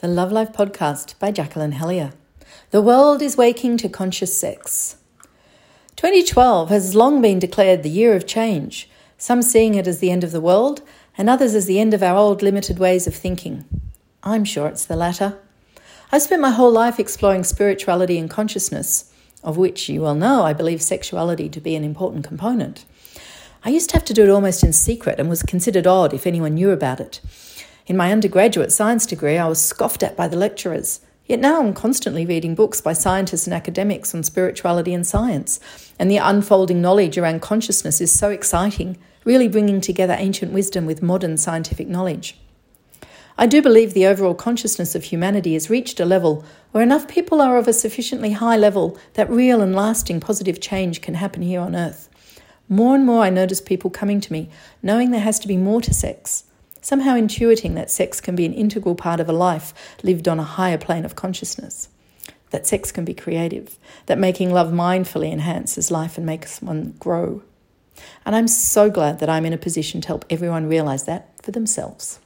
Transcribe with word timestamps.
The 0.00 0.08
Love 0.08 0.30
Life 0.30 0.52
Podcast 0.52 1.18
by 1.18 1.32
Jacqueline 1.32 1.72
Hellyer. 1.72 2.12
The 2.70 2.82
world 2.82 3.22
is 3.22 3.38
waking 3.38 3.78
to 3.78 3.88
conscious 3.88 4.38
sex. 4.38 4.96
2012 5.96 6.68
has 6.68 6.94
long 6.94 7.22
been 7.22 7.38
declared 7.38 7.82
the 7.82 7.88
year 7.88 8.14
of 8.14 8.26
change, 8.26 8.90
some 9.16 9.40
seeing 9.40 9.74
it 9.74 9.86
as 9.86 10.00
the 10.00 10.10
end 10.10 10.22
of 10.22 10.32
the 10.32 10.40
world, 10.42 10.82
and 11.16 11.30
others 11.30 11.54
as 11.54 11.64
the 11.64 11.80
end 11.80 11.94
of 11.94 12.02
our 12.02 12.14
old 12.14 12.42
limited 12.42 12.78
ways 12.78 13.06
of 13.06 13.14
thinking. 13.14 13.64
I'm 14.22 14.44
sure 14.44 14.66
it's 14.66 14.84
the 14.84 14.96
latter. 14.96 15.38
I've 16.12 16.20
spent 16.20 16.42
my 16.42 16.50
whole 16.50 16.72
life 16.72 17.00
exploring 17.00 17.44
spirituality 17.44 18.18
and 18.18 18.28
consciousness, 18.28 19.10
of 19.42 19.56
which 19.56 19.88
you 19.88 20.02
well 20.02 20.14
know 20.14 20.42
I 20.42 20.52
believe 20.52 20.82
sexuality 20.82 21.48
to 21.48 21.60
be 21.62 21.74
an 21.74 21.84
important 21.84 22.22
component. 22.22 22.84
I 23.64 23.70
used 23.70 23.88
to 23.90 23.96
have 23.96 24.04
to 24.04 24.14
do 24.14 24.24
it 24.24 24.28
almost 24.28 24.62
in 24.62 24.74
secret 24.74 25.18
and 25.18 25.30
was 25.30 25.42
considered 25.42 25.86
odd 25.86 26.12
if 26.12 26.26
anyone 26.26 26.52
knew 26.52 26.68
about 26.68 27.00
it. 27.00 27.22
In 27.86 27.96
my 27.96 28.10
undergraduate 28.10 28.72
science 28.72 29.06
degree, 29.06 29.38
I 29.38 29.46
was 29.46 29.64
scoffed 29.64 30.02
at 30.02 30.16
by 30.16 30.26
the 30.26 30.36
lecturers. 30.36 31.00
Yet 31.26 31.38
now 31.38 31.60
I'm 31.60 31.72
constantly 31.72 32.26
reading 32.26 32.56
books 32.56 32.80
by 32.80 32.94
scientists 32.94 33.46
and 33.46 33.54
academics 33.54 34.12
on 34.12 34.24
spirituality 34.24 34.92
and 34.92 35.06
science, 35.06 35.60
and 35.96 36.10
the 36.10 36.16
unfolding 36.16 36.82
knowledge 36.82 37.16
around 37.16 37.42
consciousness 37.42 38.00
is 38.00 38.10
so 38.10 38.30
exciting, 38.30 38.96
really 39.24 39.46
bringing 39.46 39.80
together 39.80 40.16
ancient 40.18 40.52
wisdom 40.52 40.84
with 40.84 41.00
modern 41.00 41.36
scientific 41.36 41.86
knowledge. 41.86 42.36
I 43.38 43.46
do 43.46 43.62
believe 43.62 43.94
the 43.94 44.06
overall 44.06 44.34
consciousness 44.34 44.96
of 44.96 45.04
humanity 45.04 45.52
has 45.52 45.70
reached 45.70 46.00
a 46.00 46.04
level 46.04 46.44
where 46.72 46.82
enough 46.82 47.06
people 47.06 47.40
are 47.40 47.56
of 47.56 47.68
a 47.68 47.72
sufficiently 47.72 48.32
high 48.32 48.56
level 48.56 48.98
that 49.14 49.30
real 49.30 49.60
and 49.60 49.76
lasting 49.76 50.20
positive 50.20 50.60
change 50.60 51.02
can 51.02 51.14
happen 51.14 51.42
here 51.42 51.60
on 51.60 51.76
Earth. 51.76 52.08
More 52.68 52.96
and 52.96 53.06
more, 53.06 53.22
I 53.22 53.30
notice 53.30 53.60
people 53.60 53.90
coming 53.90 54.20
to 54.22 54.32
me 54.32 54.48
knowing 54.82 55.10
there 55.10 55.20
has 55.20 55.38
to 55.40 55.48
be 55.48 55.56
more 55.56 55.80
to 55.82 55.94
sex, 55.94 56.44
somehow 56.86 57.16
intuiting 57.16 57.74
that 57.74 57.90
sex 57.90 58.20
can 58.20 58.36
be 58.36 58.46
an 58.46 58.52
integral 58.52 58.94
part 58.94 59.18
of 59.18 59.28
a 59.28 59.32
life 59.32 59.74
lived 60.04 60.28
on 60.28 60.38
a 60.38 60.44
higher 60.44 60.78
plane 60.78 61.04
of 61.04 61.16
consciousness. 61.16 61.88
That 62.50 62.64
sex 62.64 62.92
can 62.92 63.04
be 63.04 63.12
creative, 63.12 63.76
that 64.06 64.20
making 64.20 64.52
love 64.52 64.68
mindfully 64.68 65.32
enhances 65.32 65.90
life 65.90 66.16
and 66.16 66.24
makes 66.24 66.62
one 66.62 66.94
grow. 67.00 67.42
And 68.24 68.36
I'm 68.36 68.46
so 68.46 68.88
glad 68.88 69.18
that 69.18 69.28
I'm 69.28 69.44
in 69.44 69.52
a 69.52 69.58
position 69.58 70.00
to 70.02 70.06
help 70.06 70.24
everyone 70.30 70.68
realize 70.68 71.06
that 71.06 71.30
for 71.42 71.50
themselves. 71.50 72.20